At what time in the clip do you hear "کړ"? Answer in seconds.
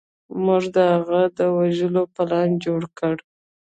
2.97-3.15